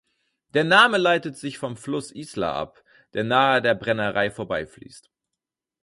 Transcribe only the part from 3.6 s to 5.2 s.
der Brennerei vorbeifließt.